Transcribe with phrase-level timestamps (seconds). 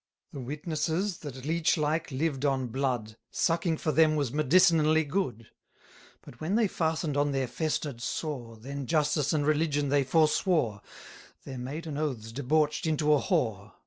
[0.33, 5.51] The witnesses, that leech like lived on blood, Sucking for them was medicinally good;
[6.23, 10.81] 150 But when they fasten'd on their fester'd sore, Then justice and religion they forswore,
[11.43, 13.73] Their maiden oaths debauch'd into a whore.